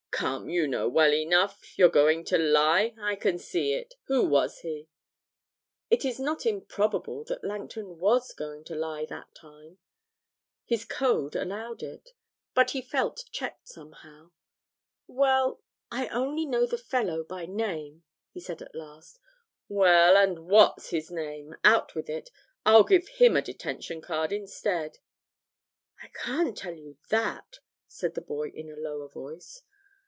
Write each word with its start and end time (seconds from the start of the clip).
Come, 0.21 0.51
you 0.51 0.67
know 0.67 0.87
well 0.87 1.15
enough; 1.15 1.79
you're 1.79 1.89
going 1.89 2.23
to 2.25 2.37
lie, 2.37 2.93
I 3.01 3.15
can 3.15 3.39
see. 3.39 3.83
Who 4.03 4.23
was 4.23 4.59
he?' 4.59 4.87
It 5.89 6.05
is 6.05 6.19
not 6.19 6.45
improbable 6.45 7.23
that 7.23 7.43
Langton 7.43 7.97
was 7.97 8.31
going 8.35 8.63
to 8.65 8.75
lie 8.75 9.03
that 9.05 9.33
time 9.33 9.79
his 10.63 10.85
code 10.85 11.35
allowed 11.35 11.81
it 11.81 12.11
but 12.53 12.69
he 12.69 12.83
felt 12.83 13.23
checked 13.31 13.67
somehow. 13.69 14.29
'Well, 15.07 15.63
I 15.91 16.07
only 16.09 16.45
know 16.45 16.67
the 16.67 16.77
fellow 16.77 17.23
by 17.23 17.47
name,' 17.47 18.03
he 18.31 18.39
said 18.41 18.61
at 18.61 18.75
last. 18.75 19.17
'Well, 19.67 20.15
and 20.15 20.45
what's 20.45 20.91
his 20.91 21.09
name? 21.09 21.55
Out 21.63 21.95
with 21.95 22.11
it; 22.11 22.29
I'll 22.63 22.83
give 22.83 23.07
him 23.07 23.35
a 23.35 23.41
detention 23.41 24.01
card 24.01 24.31
instead.' 24.31 24.99
'I 26.03 26.09
can't 26.09 26.55
tell 26.55 26.75
you 26.75 26.97
that,' 27.09 27.57
said 27.87 28.13
the 28.13 28.21
boy 28.21 28.49
in 28.49 28.69
a 28.69 28.75
lower 28.75 29.07
voice. 29.09 29.63